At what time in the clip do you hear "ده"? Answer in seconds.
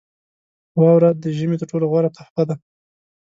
2.49-2.55